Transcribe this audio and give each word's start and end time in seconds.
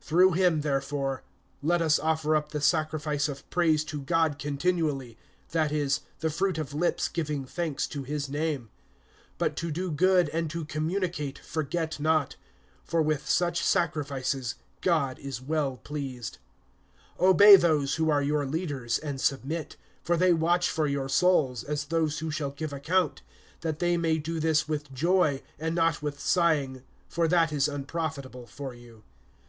(15)Through 0.00 0.36
him, 0.36 0.60
therefore, 0.60 1.24
let 1.60 1.82
us 1.82 1.98
offer 1.98 2.36
up 2.36 2.50
the 2.52 2.60
sacrifice 2.60 3.28
of 3.28 3.50
praise 3.50 3.82
to 3.82 4.00
God 4.00 4.38
continually, 4.38 5.18
that 5.50 5.72
is, 5.72 6.02
the 6.20 6.30
fruit 6.30 6.56
of 6.56 6.72
lips 6.72 7.08
giving 7.08 7.44
thanks 7.44 7.88
to 7.88 8.04
his 8.04 8.28
name. 8.28 8.70
(16)But 9.40 9.56
to 9.56 9.72
do 9.72 9.90
good 9.90 10.28
and 10.28 10.48
to 10.50 10.64
communicate 10.66 11.40
forget 11.40 11.98
not; 11.98 12.36
for 12.84 13.02
with 13.02 13.28
such 13.28 13.60
sacrifices 13.60 14.54
God 14.82 15.18
is 15.18 15.42
well 15.42 15.78
pleased. 15.78 16.38
(17)Obey 17.18 17.60
those 17.60 17.96
who 17.96 18.08
are 18.08 18.22
your 18.22 18.46
leaders, 18.46 18.98
and 19.00 19.20
submit; 19.20 19.74
for 20.04 20.16
they 20.16 20.32
watch 20.32 20.70
for 20.70 20.86
your 20.86 21.08
souls, 21.08 21.64
as 21.64 21.86
those 21.86 22.20
who 22.20 22.30
shall 22.30 22.50
give 22.52 22.72
account; 22.72 23.20
that 23.62 23.80
they 23.80 23.96
may 23.96 24.18
do 24.18 24.38
this 24.38 24.68
with 24.68 24.94
joy, 24.94 25.42
and 25.58 25.74
not 25.74 26.00
with 26.02 26.20
sighing, 26.20 26.84
for 27.08 27.26
that 27.26 27.52
is 27.52 27.66
unprofitable 27.66 28.46
for 28.46 28.72
you. 28.72 29.02